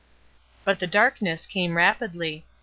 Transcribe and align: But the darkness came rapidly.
But 0.63 0.79
the 0.79 0.87
darkness 0.87 1.45
came 1.45 1.77
rapidly. 1.77 2.43